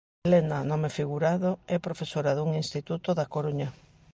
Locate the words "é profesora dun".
1.75-2.49